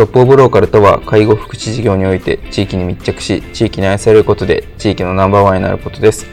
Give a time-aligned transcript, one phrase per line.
[0.00, 6.26] トップオブローカルとは介護福祉事業において地域に密着し、地域に愛されることで地域のナンバーワンになることです。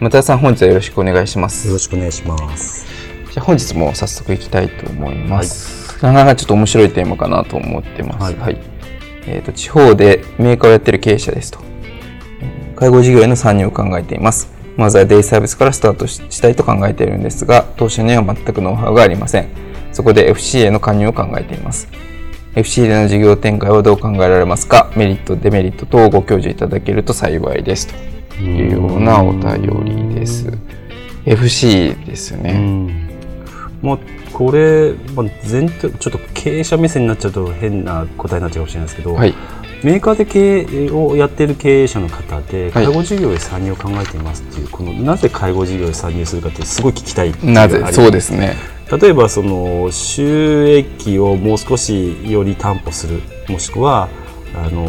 [0.00, 1.68] 松田さん、本日はよろしくお願いします。
[1.68, 2.84] よろしくお願いします。
[3.30, 5.92] じゃあ本日も早速いきたいと思います。
[6.04, 8.24] はい、なかなかちょっと面白いテーマかなと思ってます。
[8.24, 8.34] はい。
[8.34, 8.58] はい、
[9.28, 11.60] えっ、ー、と、地方でメーカーをやっている経営者ですと。
[12.74, 14.52] 介護事業への参入を考えています。
[14.76, 19.46] まずはデイサービスからスタートしたいと考えているんですが、当社には全くノウハウがありません。
[19.92, 21.86] そこで FC への加入を考えています。
[22.54, 24.90] FC での事業展開はどう考えられますか？
[24.96, 27.88] メリット、デメリット等をご教授いただけると幸いです。
[28.28, 30.52] というようなお便りです。
[31.26, 33.08] FC ですよね。
[33.82, 33.98] まあ、
[34.32, 39.34] これ、まあ、全体ちょっと経営者目線になっちゃうと変な答えになっちゃうかもしれないですけど、はい、
[39.82, 47.84] メーカーで経営をやっている経営者の方で介護事業へ参入を考えていますっていう、このなぜ介護事業へ参入するかってすごい聞きたいなぜ？
[47.92, 48.56] そうですね
[48.98, 53.22] 例えばその収益をもう少しより担保する。
[53.48, 54.08] もしくは
[54.54, 54.86] あの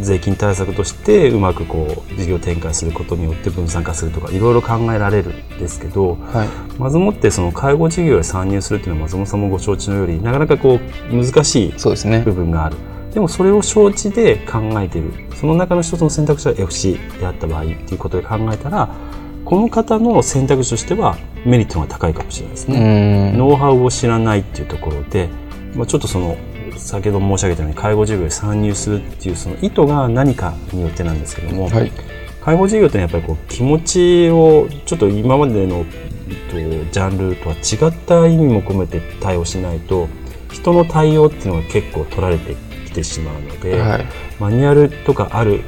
[0.00, 6.48] 税金対策としてうまくこう事業展開することによって分散化するとかいろいろ考えられるんですけど、はい、
[6.78, 10.80] まずもってその介護事業へ参入するっていうのは松本さんもご承知のようになかなかこ
[11.12, 11.72] う難しい
[12.24, 12.76] 部分がある。
[13.14, 15.12] でもそれを承知で考えている。
[15.34, 18.90] その中の一つの選択肢は FC であった場合っていうことで考えたら
[19.48, 21.16] この方の選択肢としては
[21.46, 23.32] メリットが高いかもしれないですね。
[23.34, 25.30] ノウハウを知らないっていうところで、
[25.74, 26.36] まあ、ちょっとその
[26.76, 31.90] 先ほど申し上げたように介護事業に参入するっていうその意図が何かによってなんですけども、はい、
[32.44, 35.86] 介護事業ってやっぱりこう気持ちをちょっと今までの
[36.92, 40.08] ジャンルとは違った意味も込めて対応しないと
[40.52, 42.54] 人の対応っていうのが結構取られて
[42.84, 44.06] きてしまうので、はい、
[44.38, 45.62] マニュアルとかある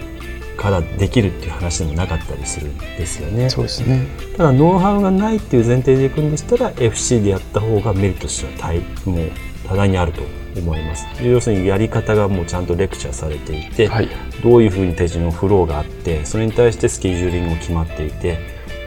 [0.60, 3.48] からできるっていう話でもなかったりするんですよね。
[3.48, 4.06] そうですね
[4.36, 9.30] ただノウハウがないっていう前提でいくんでしたら FC でやった方がメリットとしては大もう
[9.66, 10.20] 多大にあると
[10.58, 11.06] 思います。
[11.22, 14.08] 要するにやり方がもうちゃんとレクチャーされていて、はい、
[14.42, 18.38] どういうふうに手順のフローがあってそれに対してスケジューリングも決まっていて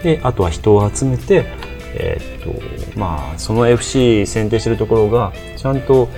[0.03, 1.45] であとは人を集めて、
[1.95, 6.09] えー、っとまあ、その FC 選定してるところがちゃんと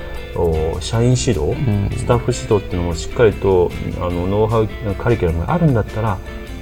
[0.81, 6.17] 社員指導、うん、スタッフ指導っていうのもしっかりとあのノウハウカリキュラムがあるんだったら、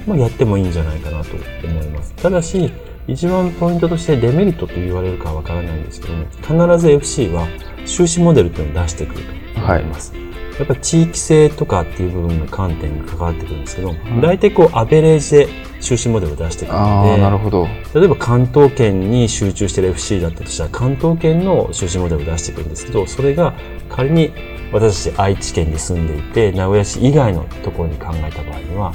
[0.06, 1.36] まあ、やってもいいんじゃないかなと
[1.66, 2.14] 思います。
[2.14, 2.72] ただし
[3.06, 6.26] 一番ポイントとしてデメリットと言われるかわからないんですけども
[6.70, 7.46] 必ず FC は
[7.84, 9.24] 収支モデルっていうのを出してくる
[9.54, 10.12] と思います。
[10.12, 10.22] はい、
[10.58, 15.48] やっぱ地域性とかっていう部分の観点に関わってくるんですけど、大体こうアベレージで
[15.80, 17.66] 収支モデルを出してくるので、なるほど。
[17.94, 23.54] 例えば関東圏に集中してる FC だったとしたら関東圏の収支モデルを出してくるんですけど、それが
[23.88, 24.32] 仮に
[24.72, 28.94] 私たち愛知県に住んでいて、名古屋市以外のところに考えた場合には、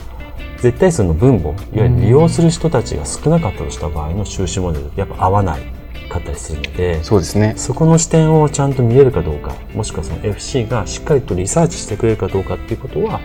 [0.58, 5.62] 絶対数の分母、いわゆる利用する人たちが少なかったとした場合の収支モデルやっぱ合わない
[6.10, 7.54] かったりするので、そうですね。
[7.56, 13.22] そこの視点をちゃんと見れるかどうか、もしくはその FC がしっかりとリサーチしてくれるかどうかっていうことは、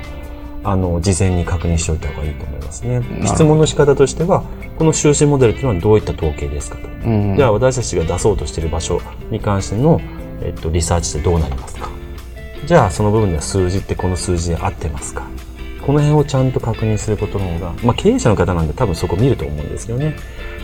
[0.63, 3.03] あの、事前に確認しておいた方がいいと思いますね。
[3.27, 4.45] 質問の仕方としては、
[4.79, 6.89] この収支モデルっていうのはどういった統計ですかと。
[7.05, 10.01] うん、じゃあ私たちが出そうとしている場所に関しての、
[10.43, 11.89] えっと、リサーチってどうなりますか
[12.67, 15.29] じゃあその部分では数字ってこの数字で合ってますか
[15.85, 20.17] この辺をちゃんと確認することの方が、まあ、経営者の方なんで多分そこ見ると思うんですよね。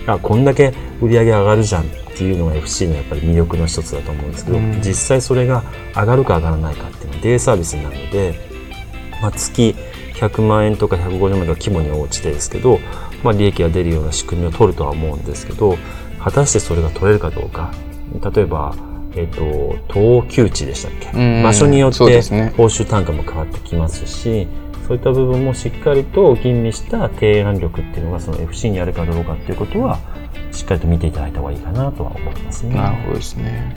[0.07, 1.87] あこんだけ売り上げ上がるじゃんっ
[2.17, 5.63] ていうのが FC のやっぱり魅力の一つだと思うんですけど、うん、実際それが
[5.95, 8.35] 上がるか上がらないかっていうのはデイサービスになるので、
[9.23, 9.75] まあ、月
[10.15, 12.79] 100万円とか150万円の規模に応じてですけど、
[13.23, 15.77] まあ、利益が出るような仕組みを取るとは思うんですけど
[16.19, 17.73] 果たしてそれが取れるかどうか。
[18.35, 18.75] 例えば
[19.17, 24.47] えっ、と、等級値でしたっけ、場所によって報酬単価も変わってきますし、
[24.91, 30.01] そういった部分もしっかりと吟味した提案力っていうのがその FC にあるかどうかっていうことは
[30.51, 32.75] しっかりと見ていただいた方がいいかなとは思いますね。
[32.75, 33.73] なるほどですね。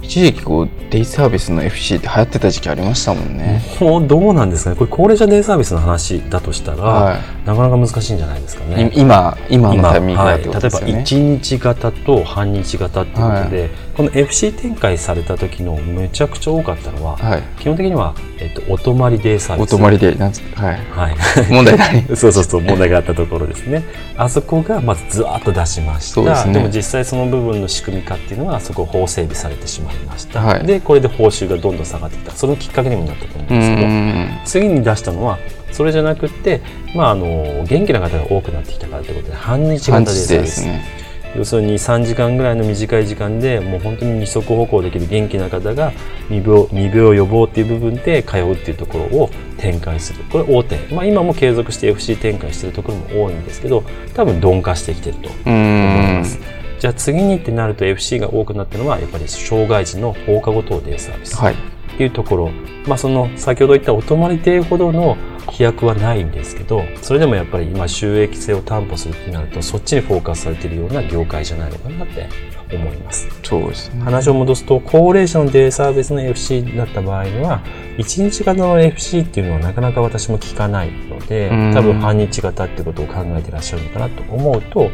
[0.00, 3.62] 一時期こうデイサービスの FC って流行ってた時期ありましたもんね。
[3.80, 11.02] もうどうなんですかねこれ高齢者デイサービスの話だとしたら、はいなかなか難しいんじゃないですかねい今今のタイミングはい、だって例えばことですよね。
[11.02, 17.42] 1日型と半日型っていうことで、この FC 展開された時のめちゃくちゃ多かったのは、はい。
[17.58, 20.80] 基本的には、えっと、お泊まりデイサービスお泊まりでなんつはい。
[20.90, 21.16] はい
[21.50, 22.04] 問題ない。
[22.16, 23.84] そうそうそう問題があったところですね
[24.16, 34.40] あそこがまずずわっと出しましたそうですねも実際その部分の仕組み化っていうのはそこ法整備されてしまいました、はいでこれで報酬がどんどん下がってきたそのきっかけにもなったと思うんうですけどん。
[34.44, 35.38] 次に出したのは
[35.72, 36.60] それじゃなくって、
[36.94, 41.03] まあ、あの元気な方が多くなってきたからということで半日型デイサービスですね。
[41.36, 45.92] 要するに3時間ぐらいの短い時間でもう本当に二足歩行できる元気な方が
[46.28, 53.82] 未病未病予防っていう部分で通うっていうところを展開するこれ大手、まあ、今も継続して FC 展開しているところも多いんですけど
[54.14, 56.38] 多分鈍化してきてるとう思いんます。
[56.78, 61.36] じゃあ次にってなると FC が多くなってるのはやっぱり障害児の放課後等デイサービス。
[61.36, 61.73] はい。
[62.02, 62.50] いうところ、
[62.86, 65.16] まあ、その先ほど言ったお泊まり亭ほどの
[65.50, 72.28] 飛躍はないんですけどそれでもやっぱり今収益性を担保するってなるとそっちにフォーカスされているような業界じゃないのかなって
[72.72, 73.28] 思います。
[73.42, 74.02] そうですね。
[74.02, 77.62] 話を戻すと高齢者のデイサービスの FC だった場合には
[77.98, 81.74] 1日型の FC っていうのはなかなか私も聞かないのでうん。
[81.74, 84.90] 多分半日型ってことを考えてらっしゃるのかなと思うと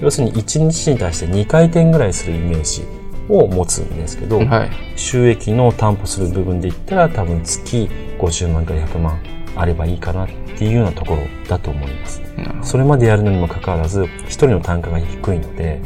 [0.00, 2.99] 要するに1日に対して2回転ぐらいするイメージ
[3.38, 4.70] を持つんですけど、はい。
[4.96, 7.88] 収益の担保する部分で言ったら多分月
[8.18, 9.20] 50万から100万
[9.56, 12.22] あればいいかなっていうようなところだと思います。
[12.62, 15.80] それまでやるのにもかかわらず一人の単価が低いので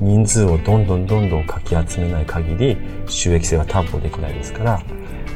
[0.00, 2.76] 人数をどんどんどんどんかき集めない限り
[3.08, 4.82] 収益性は担保できないですから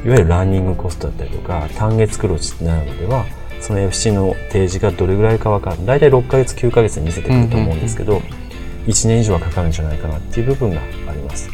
[0.05, 3.25] いわゆるランニングコストだったりとか単月黒字ってなるのでは
[3.59, 8.19] その FC の提示がどれぐらいかわかる大体6ヶ月9ヶ月で見せてくると思うんですけど、
[8.87, 11.49] 1年以上はかかるんじゃないかなっていう部分があります。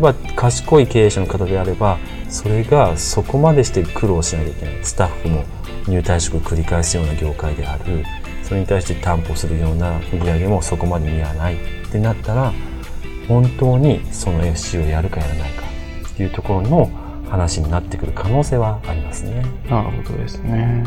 [0.00, 5.44] やっぱ賢い経営者の方であればそれがそこまでして苦労しなきゃいけないスタッフも
[5.88, 8.04] 入退職を繰り返すような業界である
[8.42, 11.58] それに対して担保するような売り上げもそこまでにはないっ
[11.90, 12.52] てなったら
[13.26, 15.62] 本当にその FC をやるかやらないか
[16.08, 16.90] っていうところの
[17.30, 19.42] 話になってくる可能性はありますね。
[19.68, 20.84] なるほどですね。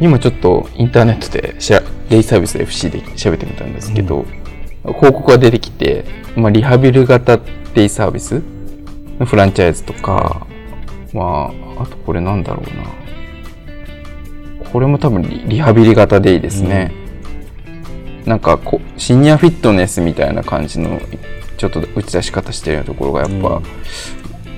[0.00, 4.26] 今ちょっとインターネットでしゃデイサービス FC で調べてみたんですけど、
[4.94, 6.04] 広告が出てきて、
[6.36, 7.38] まあ、リハビリ型
[7.74, 8.42] デイサービス？
[9.18, 10.46] のフランチャイズとか、
[11.12, 14.66] まあ、あとこれなんだろうな。
[14.70, 16.92] これも多分リリハビリ型デイですね。
[18.26, 21.00] なんかこう、シニアフィットネスみたいな感じの、
[21.56, 23.62] ちょっと打ち出し方してるようなところがやっぱ、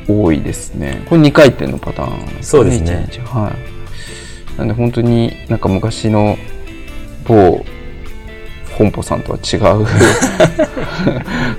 [0.09, 1.03] 多いですね。
[1.09, 3.53] これ2回転のパターンかそうですねは
[4.55, 4.59] い。
[4.59, 6.39] なんで本当になんか昔の
[7.27, 7.63] 某
[8.79, 9.87] 本舗さんとは違う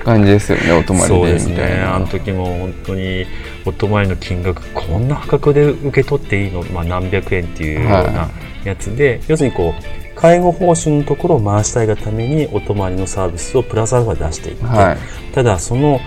[0.04, 1.52] 感じですよね、お泊まりそうでですね。
[1.52, 1.96] みたいな。
[1.96, 3.26] あの時も本当に
[3.66, 8.30] お泊まりの金額こんな破格で受け取っていいの、まあ、何百円っていうようはな
[8.64, 15.34] やつで、要するにこう介護報酬のところを回したいがためにお泊まりのサービスをプラスアルファ出していって、はい。
[15.34, 16.00] ただその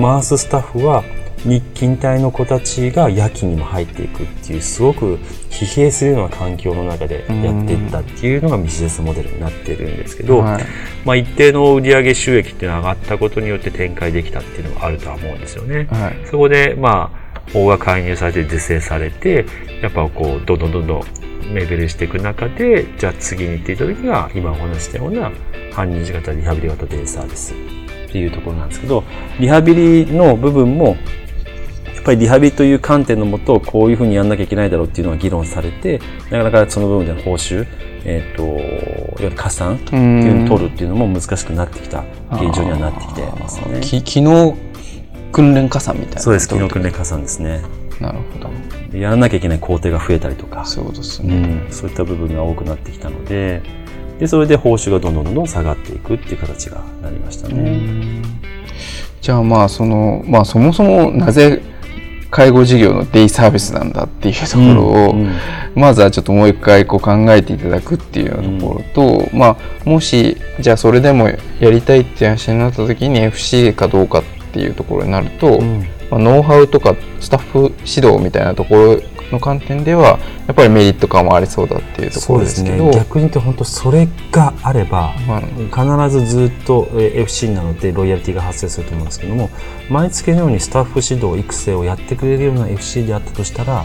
[0.00, 1.04] 回すスタッフは
[1.44, 5.16] 日勤帯の子たちが夜勤にも入っていくっていうすごく
[5.50, 10.64] 疲弊するような環境の中でやっていったっていうのがビジネスモデルになってるんですけど、はい
[11.04, 15.86] まあ、一定の売上収益っていうのが上がったことによって展開できたっていうのがあるとは思うんですよね。
[15.90, 16.26] はい。
[16.26, 19.46] そこでまあ法が介入されて是正されて
[19.82, 25.30] やっぱこうどんどんどんどんレベルしていく中でじゃあ次に行っていた時が今お話ししたような
[25.72, 27.56] 半日型リハビリ型デイサービスっ
[28.10, 29.04] ていうところなんですけど
[29.38, 30.96] リハビリの部分も
[32.04, 37.66] ぱりリハビリという観点のもとこういうふうにやんなきゃいけないだろうっていうのが議論されてなかなかその部分での報酬、
[38.04, 38.58] えっといわ
[39.20, 43.80] ゆる加算っていうのを取るっていうのも難しくなってきた現状にはなってきてますね。
[43.80, 44.56] き機能
[45.32, 46.20] 訓練加算みたいな。
[46.20, 47.62] そうです、機能訓練加算ですね。
[48.00, 48.98] なるほど。
[48.98, 51.34] やらなきゃいけない工程が増えたりとか、そうですうね。
[51.34, 53.62] ん、そういった部分が多くなってきたので、
[54.20, 58.22] で、それで報酬がどんどんどんどん下がっていくっていう形がなりましたね。
[59.20, 61.62] じゃあまあそのまあそもそもなぜ
[62.34, 65.30] 介護事業のデイサービスなんだっていうところを、うん
[65.76, 74.22] まずはちょっともう一回こう考えていただくっていうようなところと、まあもしじゃあそれでもやりたいって話になった時に FC かどうかっ
[74.52, 75.80] ていうところになると、うん。
[76.10, 79.00] まあ、ノウハウとかスタッフ指導みたいなところ
[79.34, 82.90] の観点ではやっぱりメリット感もありそうだっていうところですすけど。
[82.90, 85.40] 逆に言うと本当それがあれば、まあ
[86.06, 89.50] 必ずずっとえー FC なのでロイヤリティが発生すると思うんですけども
[89.90, 93.84] 毎月のようにスタッフ指導育成をやってくれるような FC であったとしたら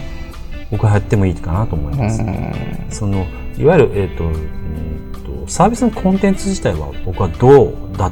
[0.72, 2.22] 僕はやってもいいかなと思います。
[2.22, 2.54] うん
[2.90, 3.26] その
[3.58, 5.12] いわゆる、えーとうん
[5.46, 8.12] とサービスのコンテンツ自体は僕はどうだ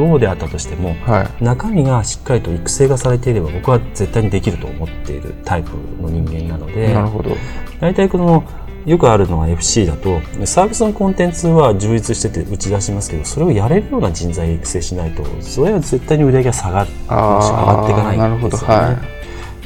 [0.00, 1.44] どうであったとしてもはい。
[1.44, 7.36] 中身がしっかりと育成がされていれば僕は絶対にできると思っているタイプの人間なのでなるほど。
[7.80, 8.44] 大体この
[8.86, 18.74] よくあるのは FC だとサービスのコンテンツは充実してて打ち出しますけどそれをやれるような人材を育成しないとそれは絶対に売り上げが下がる上がっていかないなるほどんですよね。
[18.76, 19.20] はい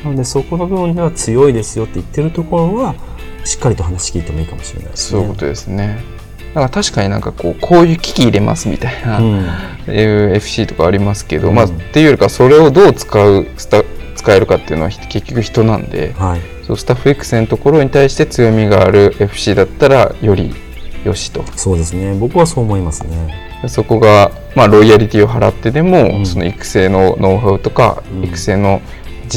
[0.04, 2.94] なのでそこの部分では強いですよって言ってるところは
[3.44, 5.18] しっかりと話聞いてもいいかもしれないですね。
[5.18, 6.13] そういうことですね。
[6.54, 9.46] だから確かになんかこう、こういう機器入れますみたいな、うん。
[9.88, 11.54] FC とかありますけど、うん。
[11.56, 13.82] まあ、っていうよりかそれをどう使うスタ
[14.14, 16.40] 使えるかっていうのは結局人なんではい。
[16.66, 20.54] そうスタッフ育成のところに対して強みがある FC だったらより
[21.04, 21.44] よしと。
[21.56, 22.14] そうですね。
[22.14, 23.68] 僕はそう思いますね。
[23.68, 26.26] そこが、まあ、ロイヤリティを払ってでも、うん。
[26.26, 28.25] その育成のノウハウとか、うん。
[28.25, 28.80] 育成の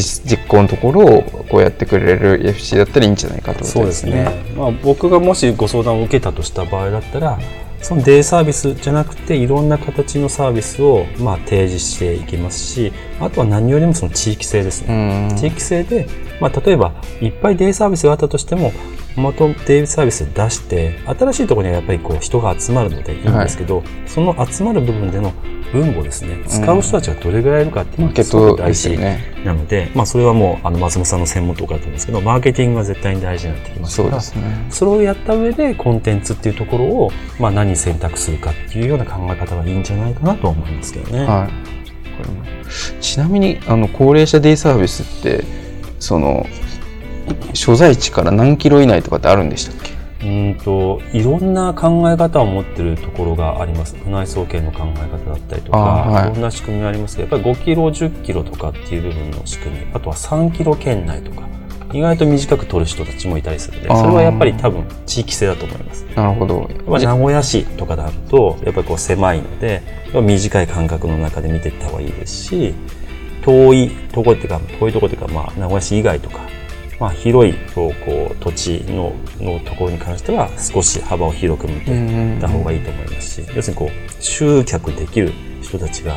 [0.01, 4.30] 実実行のところをこうやってくれる FC だったらいいんじゃないかとそうですね。
[4.56, 7.39] まあ、僕がもしご相談を受けたとした場合だったら
[7.82, 15.27] そのデイサービスじゃなくていろんな形のサービスをまあ提示していけますしあとは何よりもその地域性ですうね。
[15.34, 16.08] ん地域性で、
[16.39, 18.72] まあ、例えばいっぱいデイサービスがあったとしても
[19.18, 25.34] 元デイサービスで出して新しいところにはやっぱりこう人が集まるのでいいんですけど、その集まる部分での
[25.72, 28.98] 分母ですね使う人たちがどれぐらいいるかっていうのがすごく大事
[29.44, 34.68] なので、まあ、それはもうあの松本さんの専門とかだと思うんですけどマーケティングは絶対に大事になってきますからそうですね。
[34.70, 41.26] それをやった上でコンテンツっていうところを、まあ、何に選択するかっていうような考え方がいいんじゃないかなとは思いますけどね。
[41.26, 43.02] はい。
[43.02, 45.44] ちなみにあの高齢者デイサービスって
[46.00, 46.46] その
[47.54, 50.28] 所在地から何キロ以内とかってあるんでしたっけ？
[50.28, 53.94] うんといろんな考え方を持ってるところがあります。
[54.08, 56.32] 内装系の考え方だったりとか、はい。
[56.32, 61.48] い、ろんな仕組みがありますけどやっぱり5キロ10キロとかっていう部分の仕組みあとは3キロ圏内とか
[61.94, 66.06] 意外と短く取る人たちもいたりするのでそれはやっぱり多分地域性だと思います。
[66.16, 66.70] なるほど。
[66.86, 72.74] まあ、名古屋市とかであるとやっぱりこう狭いので短い間隔の中で見ていった方がいいですし
[73.44, 76.40] 遠いところっていうか遠いところっていうか、まあ、名古屋市以外とか、
[77.00, 77.94] まあ、広いこ
[78.32, 86.16] う土地ののところに関しては少し幅を広く見ていった方がいいと思いますし要するにこう集客できる人たちが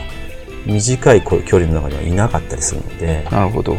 [0.64, 3.76] 短いこう距離の中にはいなかったりするのでなるほど。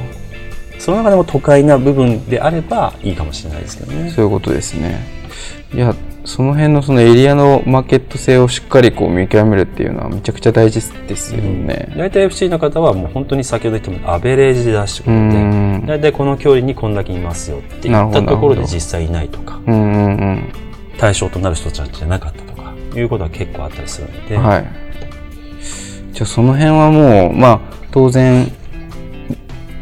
[0.78, 4.10] その中でも都会な部分であればいいかもしれないですけどね。
[4.10, 5.06] そういうことですね。
[5.74, 20.54] いやその辺のそのエリアのマーケット性をしっかりこう見極めるっていうのはめちゃくちゃ大事ですよね、大体 FC の方はもう本当に先ほど言ったアベレージで出してくうれて、ん大体この距離にこんだけいますよって言なるほどったところで実際いないとかうんうんうん。
[20.98, 24.66] 対象となる人たちじゃなかったとかいうことは結構あったりするので、はい。
[26.14, 27.60] じゃあその辺はもう、まあ、
[27.92, 28.52] 当然、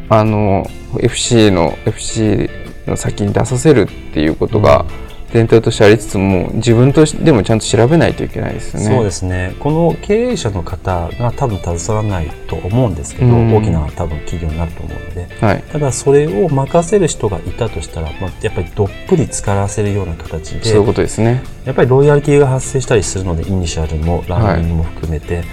[0.10, 0.66] あの、
[1.00, 2.50] FC の、FC
[2.88, 4.86] の先に出させるっていうことが
[5.32, 8.86] 前提としてありつつも、自分としてでもちゃんと調べないといけないですよね。
[8.88, 15.64] そうですねこの経営者の方が多分携わらないと思うんですけど、うん大きな多分企業になると思うのではい。
[15.64, 21.44] ただそれを任せる人がいたとしたら、まあ、やっぱりどっぷり使わせるような形でそういうことですね。
[21.66, 25.44] やっぱりロイヤリティが発生したりするのでイニシャルもランディングも含めて、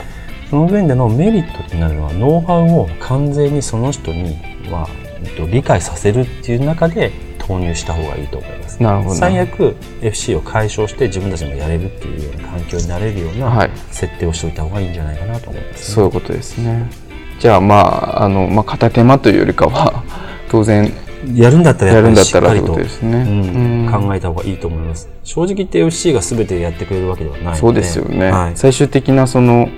[0.51, 4.37] その上でのメリットってなるのはノウハウを完全にその人に、
[4.71, 4.89] まあ、
[5.23, 7.13] えっと理解させるっていう中で
[7.47, 8.83] 投入した方がいいと思います。
[8.83, 9.15] なるほど。
[9.15, 16.91] 最悪 FC を解消して自分たちもやれるっていうような環境になれるようはない設定をしておいた方がいいんじゃないかなと思います、そういうことですね。
[17.39, 20.03] じゃあ、まあ、あの、まあ、片手間というよりかは、
[20.49, 20.93] 当然、
[21.35, 22.87] やるんだったらやっぱりやるんだっしたっかりとね。
[23.03, 25.09] うんうん考えた方がいいと思います。
[25.23, 27.59] 正直言って FC が全てやってくれるわけではないので。
[27.59, 28.31] そうですよね。
[28.31, 29.69] はい最終的なその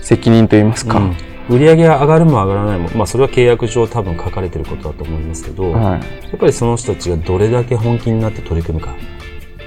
[0.00, 0.98] 責任といいますか。
[0.98, 1.16] うん
[1.48, 6.00] 売り上げが上がるも上がらないも、まあ、それは契約上多分書かれてることだと思いますけど、やはい。
[6.00, 8.94] っぱりその人たちがどれだけ本気になって取り組むか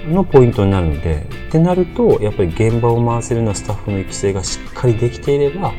[0.07, 5.73] のポイントになるのでってなるとやっぱり現場を回せるようなスタッフの育成がしっかりできていれば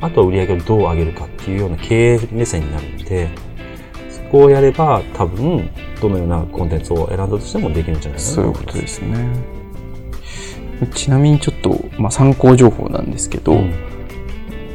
[0.00, 3.28] あとは売り上げをどう上げるかっていうような経営目線になるので
[4.10, 5.70] そこをやれば多分
[6.00, 9.28] どのようなコンテンツを選んだとしてもできるんじゃないかなそういうことですね。
[10.94, 13.93] ちなみにちょっと、まあ、参考情報なんですけど、うん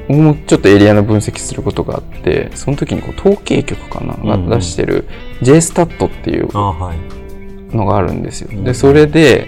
[0.09, 4.49] 僕もちょっとエリアの分析することがあって、その時にこう統計局かな、うんうん。
[4.49, 5.07] が出してる
[5.41, 8.49] JSTAT っていうのがあるんですよ。
[8.51, 8.63] うん。
[8.63, 9.47] で、それで、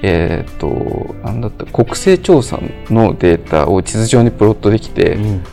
[0.00, 5.44] えっ、と、なんだった、国勢調査のデータを地図上にプロットできて、うん。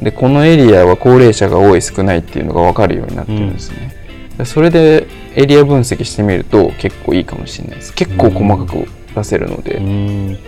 [0.00, 3.94] でこのエリアは高齢者が多い少ないっていうのが分かるようになってるんですね、
[4.38, 5.06] でそれで
[5.36, 7.94] エリア分析してみると結構いいかもしれないです。
[7.94, 10.38] 結構細かく出せるので、うん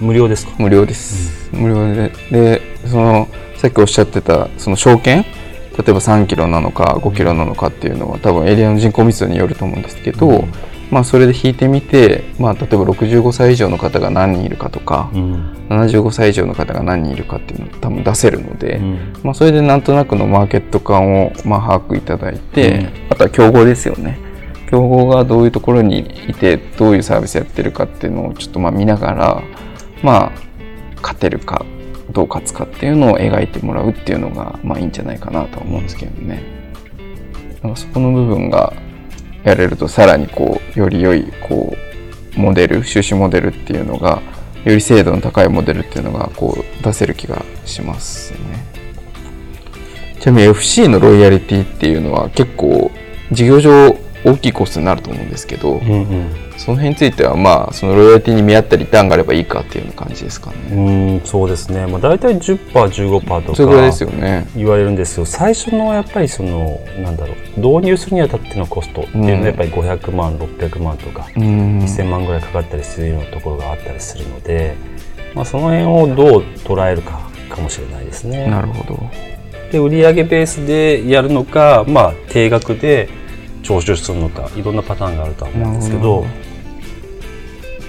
[0.00, 0.52] 無料ですか？
[0.58, 2.12] 無料です、無料で。
[2.30, 5.22] でそのさっきおっしゃってたその証券？
[5.22, 10.52] 例えば3キロなのか5キロなのかっていうのは多分エリアの人口密度によると思うんですけど、うん。
[10.90, 15.52] まあ、それで引いてみて、まあ、例えば65歳以上の方が何人いるかとか、うん。
[15.68, 19.12] 75歳以上の方が何人いるかっていうのを多分出せるので、うん。
[19.22, 22.92] まあ、それでなんとなくのマーケット感をまあ把握いただいて、うん。
[23.10, 24.18] あとは競合ですよね。
[24.70, 29.42] 競合がどういうところにいてどういうサービスやってるかっていうのをちょっとまあ見ながら
[30.02, 30.32] まあ
[31.02, 31.64] 勝てるか
[32.10, 36.42] どう勝つかっていうのを描いてもらうっていうのがまあいいんじゃないかなとは思うんですけどね。
[37.62, 38.72] なんかそこの部分が
[39.44, 41.76] やれるとさらにこうより良いこ
[42.36, 44.22] うモデル収支モデルっていうのが
[44.64, 48.38] より精度の高いモデルっていうのがこう出せる気がしますね。
[50.20, 52.90] ちなみに FC のロイヤリティっていうのは結構
[53.30, 53.96] 事業上
[54.32, 60.56] 大きいコストになると思うんですけど、うんうんその辺についてはまあそのロイヤリティに見合ったリターンがあればいいかっていうような感じですかね。
[60.72, 60.80] う
[61.18, 64.48] んそうですね、まあ、大体 10%15% とそれぐらいですかよね。
[64.56, 74.74] 言われるんですけど最初のやっぱりそのなんだろう導入するにあたってのコストっていうのはやっぱり500万600万とかうん1000万ぐらいかかったりするようなところがあったりするので、
[75.34, 78.48] まあ、その辺をどう捉えるかかもしれないですね。
[78.48, 79.00] なるほど。
[79.70, 83.08] で売上ベースでやるのか、まあ、定額で
[83.68, 86.24] 徴収するのかいろんなパターンがあるとは思うんですけど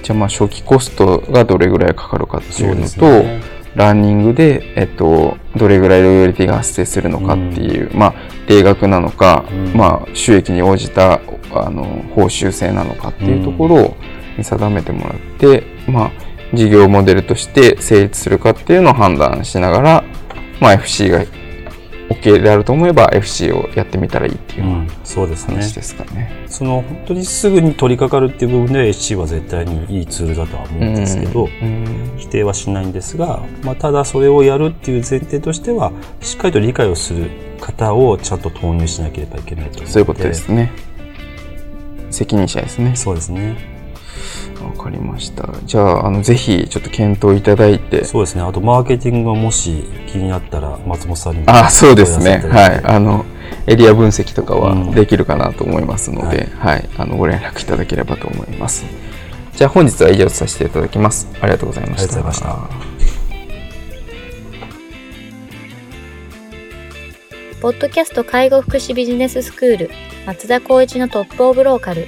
[0.04, 3.60] じゃあまあ初期コストがどれぐらいかかるかっていうのと、ね。
[3.76, 8.14] ランニングで、えっと、どれぐらいロイヤリティが発生するのかっていう、まあ
[8.48, 9.74] 定額なのか、うん。
[9.76, 11.22] まあ収益に応じた
[11.52, 11.84] あの
[12.16, 13.98] 報酬制なのかっていうところを
[14.38, 16.12] 見定めてもらって、まあ
[16.56, 20.04] 事業モデルとして成立するかっていうのを判断しながら、
[20.60, 21.24] まあ FC が
[22.10, 26.32] OK であると思えば FC をやってみたらいいっていううようんそうですね話ですかね。
[26.48, 37.30] その本当にすぐに取り掛かるっていう部分では SC は絶対にいいツールだとは思うんですけど、うん否定はしないんですが、まあ、ただそれをやるっていう前提としてはしっかりと理解をする
[37.62, 40.72] 方をちゃんと投入しなければいけないとそういうことですね。
[42.12, 42.96] 責任者ですね。
[42.96, 43.79] そうですね
[44.70, 45.50] わかりました。
[45.66, 48.06] じゃあ、あの、ぜひ、ちょっと検討いただいて。
[48.06, 52.38] そうですねあとマーケティングがもし気になったら松本さんにもあ、そうですね。
[52.50, 52.82] はい。
[52.84, 53.26] あの、
[53.68, 56.90] エリア分析とかうんはできるかなと思いますので、はい。
[56.98, 58.86] あの、ご連絡いただければと思います。
[59.56, 61.28] じゃあ、本日は以上とさせていただきます。
[61.42, 62.14] ありがとうございました。
[62.14, 63.00] ありがとうございました
[67.62, 69.90] ポッドキャスト介護福祉ビジネススクール
[70.26, 72.08] 松田光一のトップオブローカル。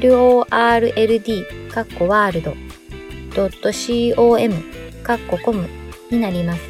[0.00, 2.56] world かっこワールド
[4.16, 4.54] .com
[5.04, 5.68] かっこコム
[6.10, 6.62] になります。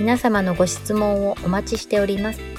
[0.00, 2.53] 皆様のご質問をお待ちしております。